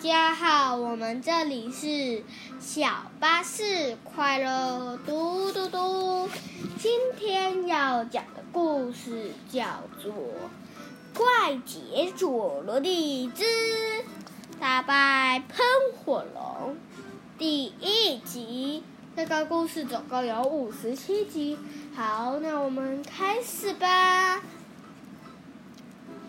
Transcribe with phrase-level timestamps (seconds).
[0.00, 2.22] 家好，我们这里是
[2.60, 6.28] 小巴士快乐嘟嘟嘟。
[6.78, 10.12] 今天要讲的故事叫做
[11.12, 13.44] 《怪杰佐罗的之
[14.60, 15.66] 打败喷
[15.96, 16.76] 火龙》
[17.36, 18.84] 第一集。
[19.16, 21.58] 这个故事总共有五十七集。
[21.96, 24.40] 好，那我们开始吧。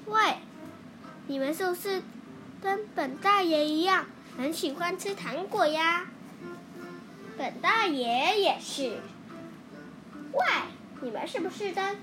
[0.08, 0.38] 喂，
[1.28, 2.02] 你们是不是？
[2.62, 4.06] 跟本大爷一样，
[4.38, 6.06] 很喜欢吃糖果呀。
[7.38, 8.98] 本大爷也是。
[10.34, 10.46] 喂，
[11.02, 11.98] 你们是不是跟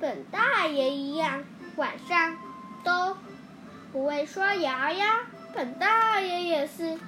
[0.00, 1.44] 本大爷一样，
[1.76, 2.36] 晚上
[2.82, 3.16] 都
[3.92, 5.20] 不会刷牙呀？
[5.54, 6.98] 本大爷也是。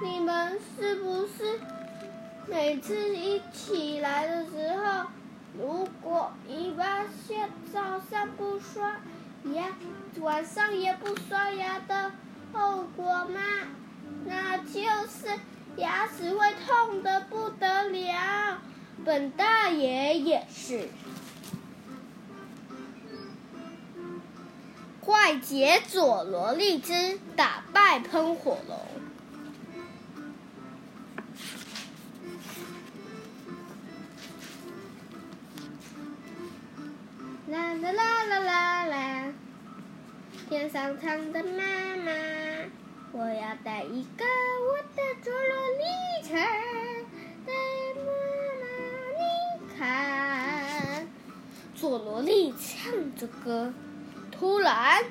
[0.00, 1.58] 你们是不是
[2.46, 5.06] 每次一起来的时候，
[5.58, 8.96] 如果一发现早上不刷？
[9.54, 9.64] 牙，
[10.20, 12.12] 晚上也不刷牙的
[12.52, 13.40] 后果吗？
[14.24, 14.72] 那就
[15.06, 15.28] 是
[15.76, 18.60] 牙齿会痛的不得了。
[19.04, 20.88] 本大爷也是。
[25.00, 28.78] 怪杰佐罗利兹打败喷火龙。
[37.48, 39.32] 啦啦啦啦啦啦！
[40.48, 41.64] 天上唱的妈
[41.96, 42.12] 妈，
[43.10, 44.24] 我要带一个
[44.62, 45.42] 我的佐罗
[45.76, 46.36] 利车，
[47.44, 47.52] 带
[47.96, 48.04] 妈
[48.62, 48.64] 妈
[49.18, 51.08] 你看。
[51.74, 53.72] 佐罗利唱着歌，
[54.30, 55.02] 突然，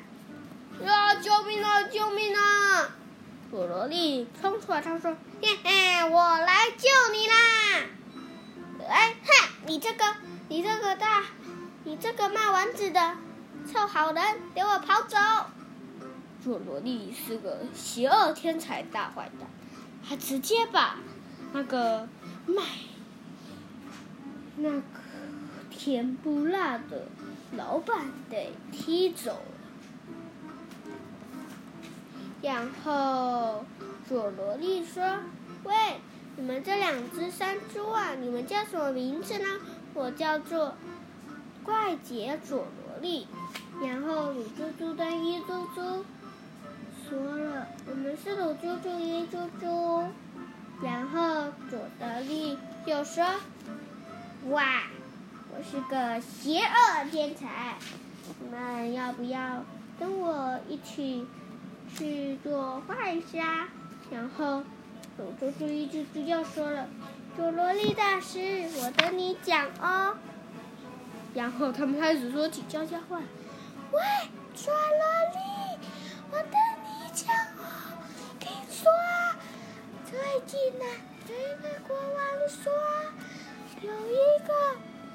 [0.85, 1.15] 啊！
[1.15, 1.83] 救命啊！
[1.83, 2.95] 救命啊！
[3.51, 7.35] 佐罗利冲出来，他说：“嘿嘿，我来救你啦！”
[8.87, 10.15] 哎，哼，你这个，
[10.47, 11.25] 你这个大。
[11.83, 13.17] 你这个卖丸子的
[13.65, 15.17] 臭好人，给我跑走！
[16.43, 19.49] 佐罗莉是个邪恶天才大坏蛋，
[20.07, 20.97] 他直接把
[21.53, 22.07] 那个
[22.45, 22.61] 卖
[24.57, 24.81] 那个
[25.71, 27.07] 甜不辣的
[27.57, 30.89] 老板给踢走了。
[32.41, 33.65] 然后
[34.07, 35.03] 佐罗利说
[35.65, 35.73] ：“喂，
[36.37, 39.47] 你们这两只山猪啊，你们叫什么名字呢？
[39.95, 40.75] 我叫做……”
[41.65, 42.84] 怪杰佐罗
[43.81, 46.05] 然后鲁猪猪跟一猪猪
[47.07, 50.03] 说了：“我们是鲁猪猪一猪猪。”
[50.81, 53.23] 然后佐德利就说
[54.49, 54.83] ：“哇，
[55.51, 57.75] 我是个邪恶天才，
[58.39, 59.63] 你们要不要
[59.99, 61.25] 跟我一起
[61.95, 63.67] 去做坏事啊？”
[64.11, 64.63] 然后
[65.17, 66.87] 鲁猪猪一猪猪又说了
[67.37, 68.39] ：“佐罗利大师，
[68.81, 70.15] 我跟你讲哦。”
[71.35, 73.19] 然后他们开始说起悄悄话
[73.91, 73.99] ：“喂，
[74.55, 75.03] 抓萝
[75.33, 75.77] 莉，
[76.31, 76.49] 我跟
[76.81, 77.99] 你讲哦，
[78.39, 78.89] 听说
[80.09, 80.85] 最近呢，
[81.27, 82.71] 有一个国王说，
[83.81, 84.15] 有一
[84.47, 84.53] 个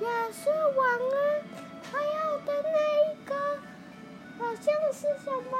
[0.04, 1.16] 亚瑟王啊，
[1.90, 3.34] 他要跟那一个
[4.38, 5.56] 好像是什么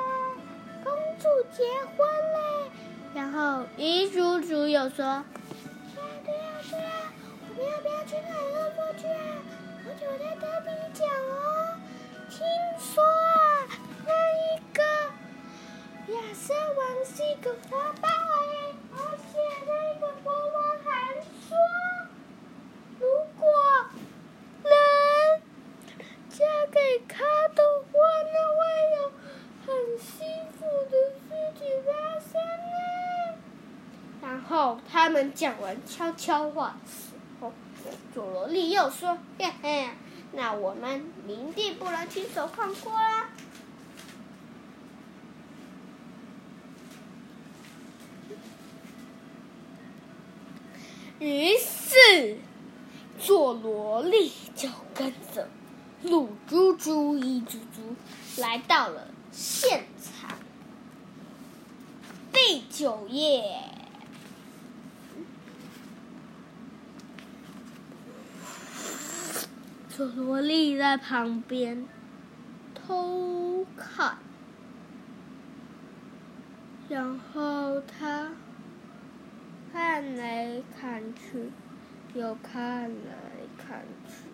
[0.84, 1.64] 公主结
[1.96, 2.70] 婚嘞。”
[3.16, 5.24] 然后一猪猪又说
[5.96, 7.12] ：“对呀对呀对呀，
[7.48, 9.36] 我们要不要去看恶魔去啊？”
[10.02, 11.76] 我就在跟你讲哦，
[12.30, 12.38] 听
[12.78, 13.68] 说啊，
[14.06, 14.82] 那一个
[16.14, 20.88] 亚瑟王是一个花豹哎，而且那个国王还
[21.48, 21.56] 说，
[22.98, 23.06] 如
[23.38, 23.46] 果
[24.64, 24.72] 能
[26.30, 27.18] 嫁给他
[27.54, 27.62] 的
[27.92, 27.98] 话，
[28.32, 28.58] 那会
[28.96, 28.98] 有
[29.66, 29.68] 很
[29.98, 30.92] 幸福的
[31.28, 31.28] 事
[31.58, 31.88] 情发
[32.18, 33.36] 生呢。
[34.22, 36.76] 然后他们讲完悄悄话。
[38.12, 39.88] 佐罗利又说：“嘿嘿，
[40.32, 43.30] 那我们明定不能亲手放过啦。”
[51.18, 52.36] 于是，
[53.18, 55.48] 佐罗利就跟着
[56.02, 57.96] 鲁猪猪、一猪猪
[58.42, 60.36] 来到了现场。
[62.30, 63.79] 第九页。
[70.00, 71.86] 佐罗莉在旁边
[72.74, 74.16] 偷看，
[76.88, 78.30] 然后他
[79.70, 81.52] 看来看去，
[82.14, 84.24] 又看来看去，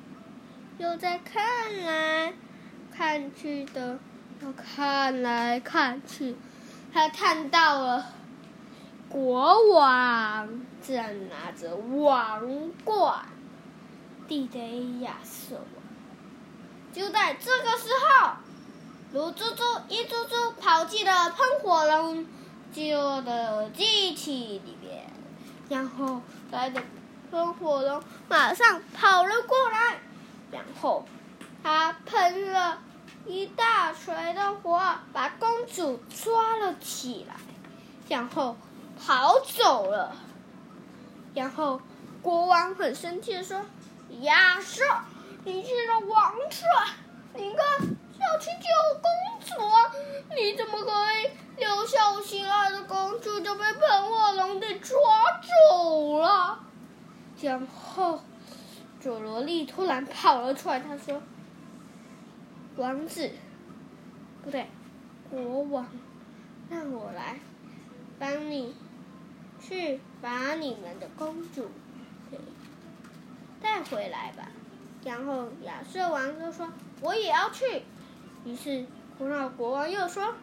[0.78, 2.32] 又在看来
[2.92, 3.98] 看去的，
[4.42, 6.36] 又看来看去，
[6.92, 8.06] 他看到了
[9.08, 10.48] 国王
[10.80, 13.26] 正拿着王冠。
[14.28, 15.82] 地雷亚瑟王，
[16.92, 17.88] 就在这个时
[18.20, 18.32] 候，
[19.12, 22.26] 鲁猪猪、一猪猪跑进了喷火龙
[22.72, 25.08] 饥饿的机器里面，
[25.68, 26.20] 然后
[26.50, 26.82] 来的
[27.30, 29.98] 喷火龙马上跑了过来，
[30.50, 31.04] 然后
[31.62, 32.80] 他喷了
[33.26, 34.80] 一大锤的火，
[35.12, 37.36] 把公主抓了起来，
[38.08, 38.56] 然后
[38.98, 40.16] 跑走了。
[41.34, 41.80] 然后
[42.22, 43.60] 国王很生气的说
[44.22, 44.82] ：“亚瑟，
[45.44, 46.64] 你去找王子，
[47.34, 47.88] 你看
[48.18, 48.66] 要去救
[49.02, 49.10] 公
[49.40, 49.54] 主，
[50.34, 54.96] 你怎么可以留下我心爱的公主就被喷火龙给抓
[55.42, 56.60] 走了？”
[57.42, 58.20] 然后
[59.00, 61.22] 佐罗莉突然跑了出来，他说
[62.76, 63.30] ：“王子，
[64.42, 64.66] 不对，
[65.30, 65.86] 国王，
[66.70, 67.38] 让我来
[68.18, 68.74] 帮你。”
[69.58, 71.70] 去把你们的公主
[73.90, 74.48] 回来吧。
[75.04, 76.68] 然后亚瑟王就说
[77.00, 77.82] ：“我也要去。”
[78.44, 78.84] 于是
[79.18, 80.34] 古老国王又说：“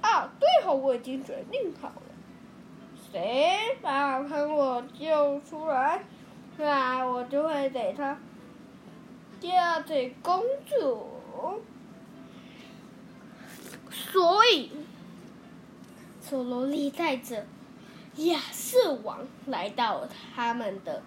[0.00, 2.02] 啊，对好，我已经决定好了，
[3.10, 6.04] 谁把喷我救出来，
[6.56, 8.16] 那我就会给他
[9.40, 11.08] 嫁给公主。”
[13.90, 14.70] 所以，
[16.20, 17.46] 索罗莉带着。
[18.16, 20.06] 亚瑟王来到
[20.36, 21.02] 他们的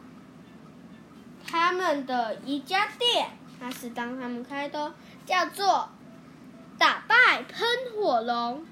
[1.50, 4.94] 他们的一家店，那是当他们开的，
[5.26, 5.90] 叫做
[6.78, 7.66] “打败喷
[7.96, 8.66] 火龙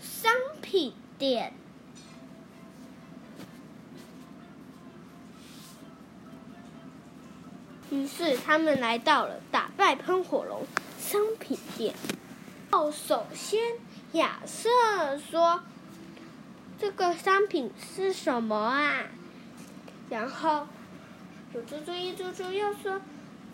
[0.00, 0.32] 商
[0.62, 1.52] 品店”。
[7.90, 10.66] 于是他们来到了“打败喷火龙
[10.98, 11.94] 商品店”。
[12.72, 13.60] 哦，首先
[14.12, 14.68] 亚瑟
[15.18, 15.62] 说。
[16.76, 19.04] 这个商品是什么啊？
[20.10, 20.66] 然后
[21.54, 23.00] 有猪猪一猪猪又说，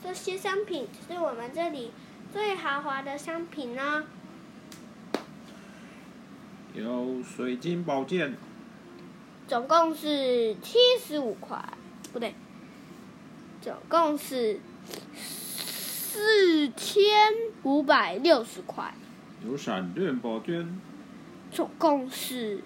[0.02, 1.90] 这些商品是我们这里
[2.32, 4.04] 最豪华的商品呢。
[6.72, 8.34] 有水晶宝剑，
[9.46, 11.62] 总共是七十五块，
[12.10, 12.34] 不对，
[13.60, 14.60] 总共是
[15.14, 17.04] 四千
[17.64, 18.94] 五百六十块。
[19.46, 20.80] 有闪电宝剑，
[21.52, 22.62] 总共是。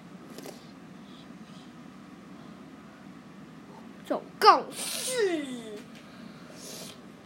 [4.05, 5.43] 总共是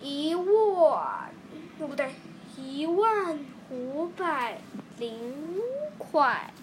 [0.02, 1.30] 一万，
[1.78, 2.10] 对不对？
[2.58, 3.38] 一万
[3.70, 4.62] 五百
[4.98, 5.36] 零
[5.98, 6.54] 块。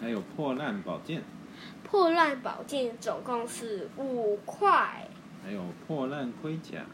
[0.00, 1.22] 还有破烂宝剑。
[1.84, 5.08] 破烂宝剑总共是五块。
[5.42, 6.84] 还有破烂盔甲。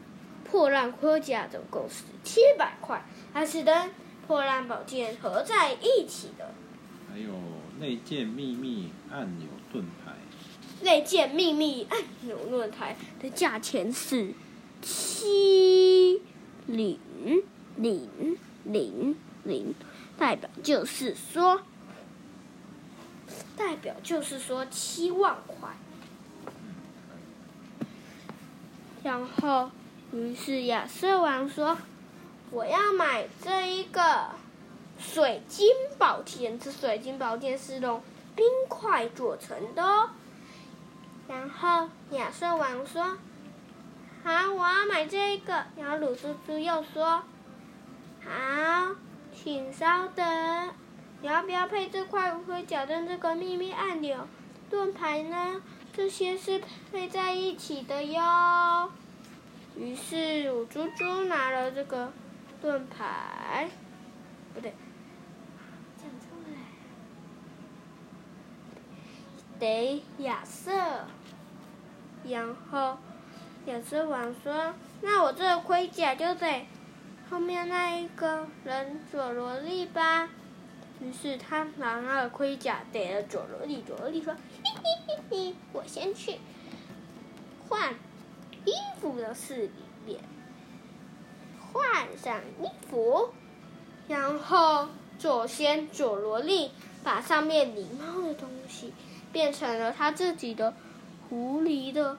[0.45, 3.03] 破烂盔甲总共是七百块，
[3.33, 3.91] 它是跟
[4.25, 6.49] 破烂宝剑合在一起的。
[7.11, 7.29] 还有
[7.79, 10.13] 内建秘密按钮盾牌。
[10.81, 14.33] 那件秘密按钮论坛的价钱是
[14.81, 16.21] 七
[16.67, 16.99] 零
[17.77, 19.73] 零零零，
[20.17, 21.61] 代表就是说，
[23.57, 25.69] 代表就是说七万块。
[29.03, 29.69] 然后，
[30.11, 31.77] 于是亚瑟王说
[32.51, 34.31] ：“我要买这一个
[34.99, 35.67] 水晶
[35.97, 38.01] 宝剑，这水晶宝剑是用
[38.35, 40.09] 冰块做成的哦。”
[41.27, 43.17] 然后亚瑟王说
[44.23, 47.23] ：“好，我要买这个。”然后鲁猪猪又说
[48.23, 48.95] ：“好，
[49.33, 50.69] 请稍等。
[51.21, 54.27] 你要不要配这块盔甲跟这个秘密按钮
[54.69, 55.61] 盾牌呢？
[55.91, 58.91] 这些是配在一起的哟。”
[59.77, 62.13] 于是鲁猪猪拿了这个
[62.61, 63.69] 盾牌，
[64.53, 64.73] 不对，
[65.97, 66.57] 讲错了，
[69.65, 70.71] 给亚瑟。
[72.23, 72.99] 然后，
[73.65, 76.67] 亚瑟王说：“那我这盔甲就得
[77.31, 80.29] 后面那一个人佐罗莉吧。”
[81.01, 83.81] 于是他拿了盔甲给了佐罗莉。
[83.81, 86.37] 佐罗莉说：“嘿嘿嘿嘿，我先去
[87.67, 87.95] 换
[88.65, 89.71] 衣服的室里
[90.05, 90.19] 面，
[91.73, 93.33] 换上衣服。”
[94.07, 96.69] 然后左先佐罗莉
[97.03, 98.93] 把上面礼貌的东西
[99.35, 100.73] 变成了他自己的。
[101.27, 102.15] 狐狸的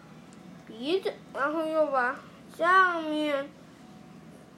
[0.67, 2.17] 鼻子，然后又把
[2.59, 3.49] 上面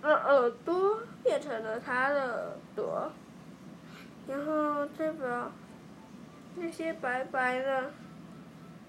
[0.00, 3.12] 的耳朵变成了他的耳朵，
[4.26, 5.52] 然后再把
[6.56, 7.92] 那些白白的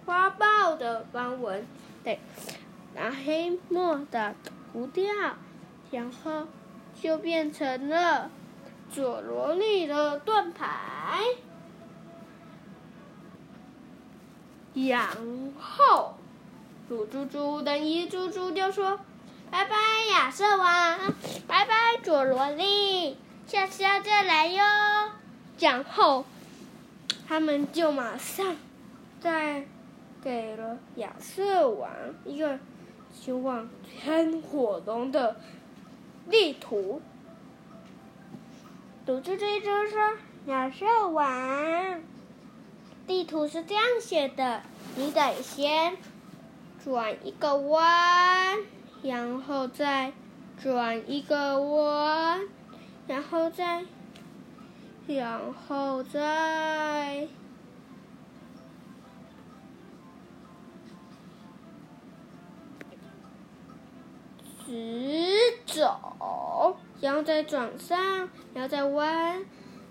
[0.05, 1.67] 花豹的斑纹，
[2.05, 2.17] 对，
[2.95, 4.33] 拿黑墨的
[4.71, 5.13] 涂掉，
[5.91, 6.47] 然后
[6.99, 8.31] 就变成了
[8.89, 11.25] 佐罗莉的盾牌。
[14.88, 15.07] 然
[15.59, 16.15] 后，
[16.89, 19.00] 鲁猪猪等一猪猪就说
[19.51, 19.75] ：“拜拜，
[20.12, 21.13] 亚瑟王，
[21.48, 23.17] 拜拜，佐罗莉，
[23.48, 24.63] 下次要再来哟。”
[25.59, 26.25] 然后，
[27.27, 28.55] 他们就马上
[29.19, 29.65] 再
[30.24, 31.89] 给了亚瑟王
[32.24, 32.59] 一个
[33.13, 33.67] 前往
[34.01, 35.36] 喷火龙的
[36.29, 37.01] 地图。
[39.05, 40.13] 鲁猪猪一说，
[40.45, 42.01] 亚瑟王，
[43.09, 44.61] 地图是这样写的：
[44.95, 45.97] 你得先
[46.83, 48.59] 转一个弯，
[49.01, 50.13] 然后再
[50.61, 52.41] 转一个弯，
[53.07, 53.83] 然后再。
[55.07, 57.27] 然后再
[64.67, 65.33] 直
[65.65, 69.43] 走，然后再转上，然后再弯，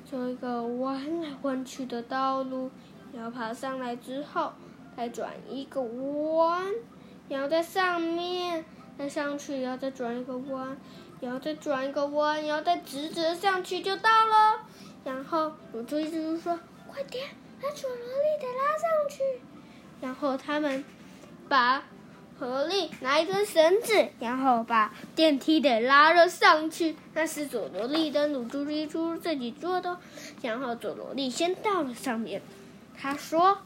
[0.08, 2.70] 走一个弯来弯去的道路，
[3.12, 4.52] 然后爬上来之后，
[4.96, 6.66] 再转一个弯，
[7.28, 8.64] 然后在上面
[8.98, 10.76] 再上去，然后再转一个弯，
[11.20, 14.60] 然后再转一个弯，然后再直直上去就到了。
[15.04, 17.28] 然后鲁猪一直说：“快点，
[17.62, 19.22] 把佐罗莉得拉上去。”
[20.00, 20.84] 然后他们
[21.48, 21.82] 把
[22.38, 26.94] 合力拿一根绳子，然后把电梯得拉了上去。
[27.14, 29.98] 那是佐罗莉跟鲁猪一猪自己做的。
[30.42, 32.42] 然后佐罗莉先到了上面，
[33.00, 33.58] 他说：“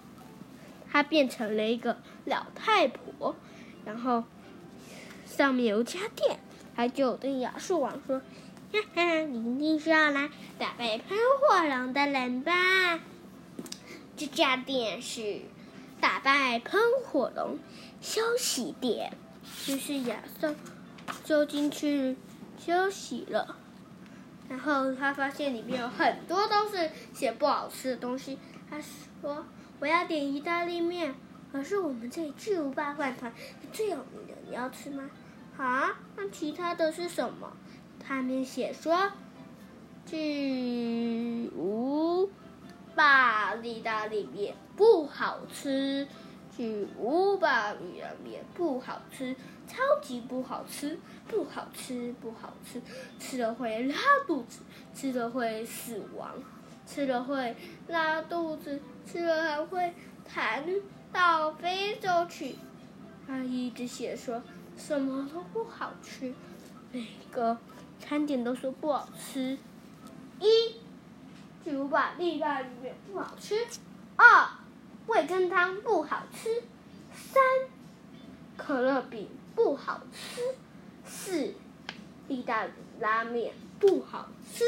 [0.92, 3.34] 他变成了一个老太婆，
[3.84, 4.24] 然后
[5.24, 6.38] 上面有家电。”
[6.76, 8.20] 他就对亚瑟王说。
[8.72, 13.00] 哈哈，你一定是要来打败喷火龙的人吧？
[14.16, 15.42] 这家店是
[16.00, 17.58] 打败喷火龙
[18.00, 19.12] 休息店。
[19.68, 20.54] 于是亚瑟
[21.22, 22.16] 就进去
[22.58, 23.58] 休息了。
[24.48, 28.38] 然后他发现里面有很多都是些不好吃的东西。
[28.72, 28.80] 他
[29.20, 29.44] 说
[29.80, 31.14] ：“我要点意大利面，
[31.52, 35.10] 可是我们这里巨无霸饭团是最有名的，你要吃吗？”
[35.58, 37.52] 啊，那其他的是什么？
[38.00, 39.12] 他们写说
[40.06, 42.30] ：“巨无
[42.94, 46.08] 霸意大利面不好吃，
[46.56, 49.36] 巨无霸意大利面不好吃，
[49.68, 50.98] 超级不好吃，
[51.28, 52.80] 不好吃，不好吃，
[53.18, 53.94] 吃了会拉
[54.26, 54.60] 肚子，
[54.94, 56.32] 吃了会死亡，
[56.86, 57.56] 吃了会
[57.88, 60.64] 拉肚子，吃了还会弹
[61.12, 62.56] 到非洲去。”
[63.26, 64.42] 他一直写说
[64.76, 66.34] 什么都不好吃，
[66.90, 67.58] 每个。
[68.04, 69.56] 餐点都说不好吃，
[70.40, 70.74] 一
[71.62, 73.64] 巨无霸意大利面不好吃，
[74.16, 74.48] 二
[75.06, 76.64] 味噌汤不好吃，
[77.12, 77.40] 三
[78.56, 80.42] 可乐饼不好吃，
[81.04, 81.54] 四
[82.26, 84.64] 意大利拉面不好吃。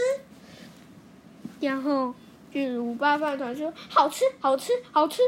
[1.65, 2.15] 然后
[2.53, 5.23] 巨无霸饭团说好吃，好吃，好吃。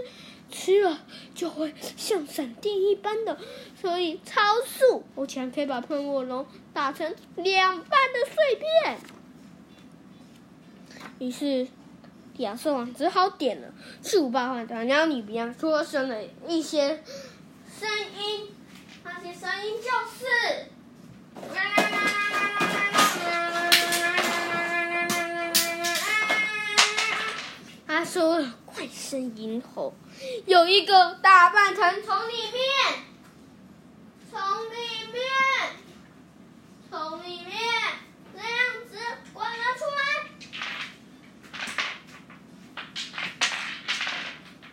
[0.48, 1.00] 吃了
[1.34, 3.36] 就会像闪电一般的，
[3.80, 8.98] 所以超速，我竟然可以把喷火龙打成两半的碎片。
[11.18, 11.66] 于是
[12.36, 13.74] 亚瑟王只好点了
[14.04, 17.02] 巨无霸饭团，然后里边出声了一些
[17.80, 18.54] 声音，
[19.02, 21.85] 那些声音就是。
[27.96, 29.94] 他说了怪声音后。
[30.44, 32.60] 有一个大半层从里面，
[34.30, 34.76] 从里
[35.14, 35.24] 面，
[36.90, 37.56] 从里面
[38.34, 38.48] 这样
[38.90, 38.98] 子
[39.32, 40.00] 滚了出来，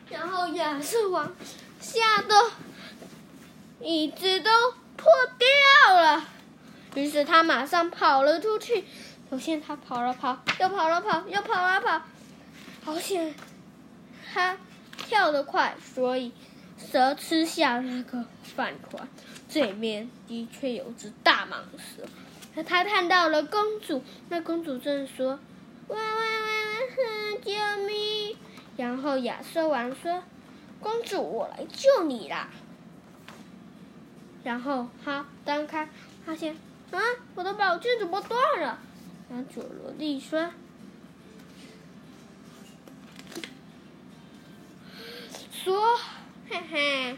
[0.09, 1.33] 然后亚瑟王
[1.79, 2.51] 吓得
[3.79, 4.51] 椅子都
[4.97, 5.47] 破掉
[5.95, 6.27] 了，
[6.95, 8.83] 于是他马上跑了出去。
[9.31, 12.01] 首先他跑了跑，又跑了跑，又跑啊跑，
[12.83, 13.33] 好险，
[14.33, 14.57] 他。
[14.95, 16.31] 跳得快，所以
[16.77, 19.07] 蛇吃下那个饭团，
[19.49, 22.63] 这面的确有只大蟒蛇。
[22.63, 25.39] 他看到了公主，那公主正说
[25.89, 27.51] ：“喂喂喂，救
[27.85, 28.37] 命！”
[28.77, 30.23] 然后亚瑟王说
[30.79, 32.49] ：“公主，我来救你啦。”
[34.43, 35.89] 然后他张开，
[36.25, 36.55] 发现
[36.91, 36.99] 啊，
[37.35, 38.79] 我的宝剑怎么断了？
[39.29, 40.51] 然后佐罗莉说。
[45.63, 45.81] 说，
[46.49, 47.17] 嘿嘿，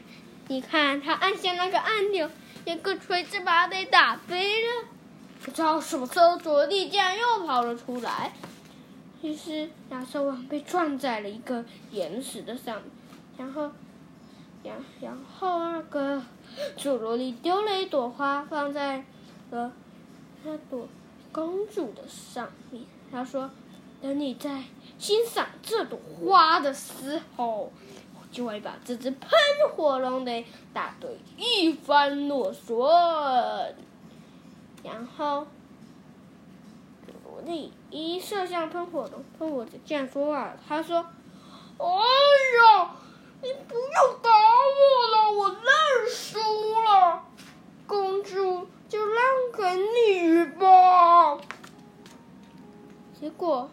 [0.50, 2.30] 你看他按下那个按钮，
[2.64, 4.86] 一个锤子把他给打飞了。
[5.44, 8.34] 不知道什么时候，佐利竟然又跑了出来。
[9.24, 12.92] 于是亚瑟王被撞在了一个岩石的上面，
[13.36, 13.72] 然后，
[14.64, 16.22] 然然后那个
[16.78, 19.04] 佐罗莉丢了一朵花放在
[19.50, 19.74] 了
[20.44, 20.88] 那朵
[21.32, 22.84] 公主的上面。
[23.12, 23.50] 他说
[24.04, 24.66] ：“等你在
[25.00, 27.74] 欣赏这朵花的时候。”
[28.36, 29.30] 就会把这只喷
[29.74, 32.86] 火龙的打得一翻落顺，
[34.84, 35.48] 然后
[37.24, 40.98] 罗莉一射向喷火龙，喷火龙这样说话，他说
[41.80, 42.92] ：“哎呀，
[43.42, 46.38] 你不要打我了，我认输
[46.82, 47.24] 了。
[47.88, 49.24] 公主就让
[49.56, 51.38] 给你吧。
[53.18, 53.70] 结果，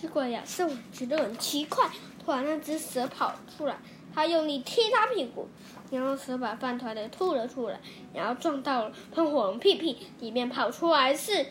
[0.00, 1.86] 结果亚瑟王觉得很奇怪，
[2.24, 3.76] 突然那只蛇跑出来，
[4.14, 5.46] 他用力踢他屁股，
[5.90, 7.78] 然后蛇把饭团给吐了出来，
[8.14, 11.48] 然后撞到了喷火龙屁屁，里面跑出来是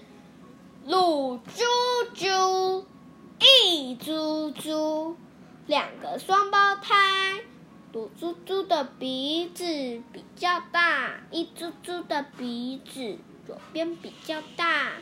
[0.85, 1.63] 鹿猪
[2.15, 2.87] 猪、
[3.39, 5.15] 一猪猪，
[5.67, 6.95] 两个双胞胎。
[7.93, 9.63] 鲁猪猪的鼻子
[10.11, 14.93] 比较大，一猪猪的鼻子左边比较大，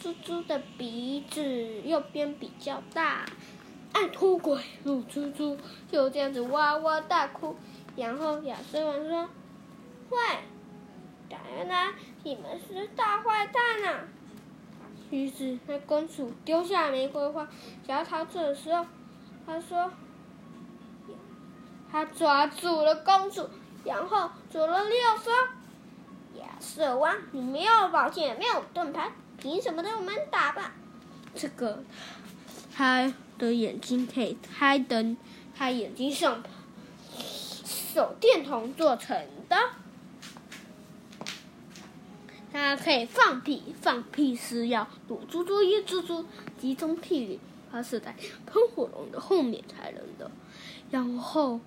[0.00, 3.24] 猪猪的鼻子右边比较大。
[3.92, 5.58] 爱哭鬼鲁猪猪
[5.90, 7.56] 就这样子哇哇大哭，
[7.96, 9.28] 然后亚瑟王说
[10.10, 10.18] ：“喂，
[11.30, 11.92] 原来
[12.22, 14.08] 你们是大坏蛋啊！”
[15.10, 17.48] 于是那公主丢下玫瑰花，
[17.86, 18.86] 想要逃走的时候，
[19.46, 19.90] 他说。
[21.90, 23.48] 他抓住了公主，
[23.82, 25.32] 然后佐罗利奥说
[26.38, 30.74] ：“亚瑟王，你没有宝剑，也没有盾牌，凭什么让我们打吧？”
[31.34, 31.82] 这个，
[32.74, 35.16] 他的眼睛可以开灯，
[35.56, 36.42] 他眼睛上
[37.94, 39.16] 手电筒做成
[39.48, 39.56] 的，
[42.52, 46.24] 他可以放屁，放屁是要躲猪猪一猪猪
[46.60, 47.40] 集中屁力，
[47.70, 48.16] 他是在
[48.46, 50.30] 喷火龙的后面才能的。
[50.90, 51.60] 然后，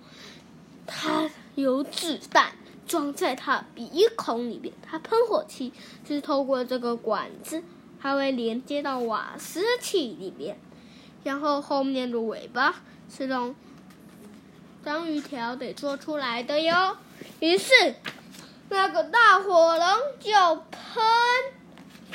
[0.87, 2.55] 他有子弹
[2.91, 5.71] 装在他鼻孔里面，他喷火器
[6.05, 7.63] 是透过这个管子，
[8.01, 10.59] 它会连接到瓦斯器里面。
[11.23, 13.55] 然后后面的尾巴是用
[14.83, 16.97] 章鱼条给做出来的哟。
[17.39, 17.95] 于是，
[18.67, 19.87] 那个大火龙
[20.19, 20.33] 就
[20.69, 21.01] 喷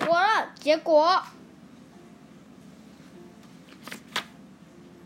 [0.00, 1.23] 火了，结果。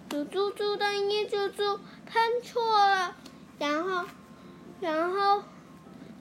[0.09, 3.15] 猪猪猪的一猪猪喷错了，
[3.61, 4.05] 然后，
[4.81, 5.45] 然后，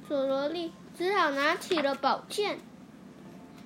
[0.10, 2.58] 佐罗利只好拿起了宝剑，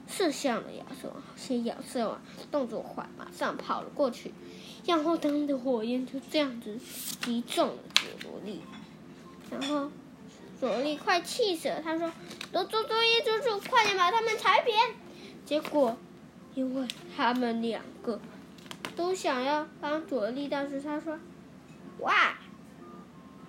[0.09, 1.23] 射向了亚瑟王。
[1.37, 4.33] 先亚瑟王动作快，马上跑了过去，
[4.85, 6.77] 然后他们的火焰就这样子
[7.21, 8.61] 击中了佐罗利，
[9.49, 9.89] 然后
[10.59, 12.11] 佐罗利快气死了，他说
[12.51, 14.77] ：“猪猪猪一猪猪，快点把他们踩扁！”
[15.47, 15.95] 结果，
[16.55, 18.19] 因为他们两个。
[18.95, 21.17] 都想要帮佐利，但是他说
[22.01, 22.37] ：“哇，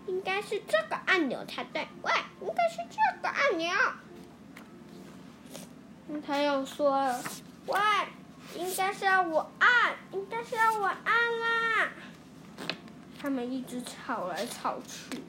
[0.06, 1.88] 应该是这个按钮才对。
[2.02, 3.72] 喂，应该是这个按钮。”
[6.26, 7.22] 他又说了
[7.66, 7.78] ：“喂，
[8.56, 11.88] 应该是要我按，应该是要我按啦。”
[13.18, 15.22] 他们一直吵来吵去，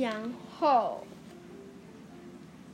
[0.00, 1.06] 然后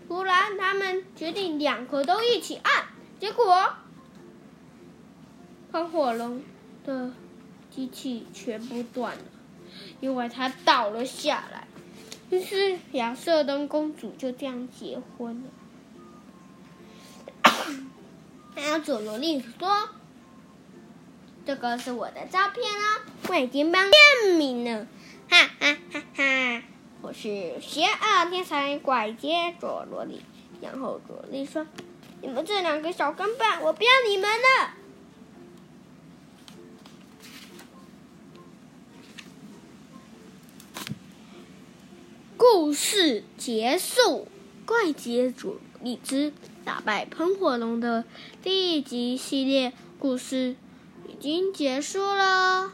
[0.07, 2.85] 突然他们决定两个都一起按。
[3.19, 3.75] 结果，
[5.73, 6.45] 喷火龙
[6.85, 7.11] 的
[7.81, 9.23] 机器全部断了，
[10.01, 11.67] 因为它倒了下来。
[12.29, 15.49] 于是亚瑟跟公主就这样结婚了。
[18.55, 19.89] 还有佐罗利说
[21.47, 24.87] ：“这个是我的照片哦，我已经帮证明了。”
[25.31, 26.63] 哈哈哈哈！
[27.01, 30.21] 我是邪恶天才怪杰佐罗利。
[30.61, 31.67] 然后佐罗利说。
[32.23, 34.75] 你们这两个小跟班，我不要你们了。
[42.53, 44.27] 故事结束，
[44.67, 46.33] 怪杰主力之
[46.65, 48.05] 打败喷火龙的
[48.43, 50.57] 第一集系列故事
[51.07, 52.73] 已经结束了。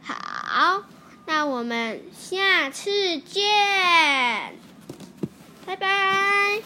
[0.00, 0.84] 好，
[1.26, 4.56] 那我们下次见。
[5.66, 6.62] 拜拜。